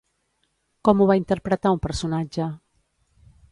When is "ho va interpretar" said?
1.03-1.75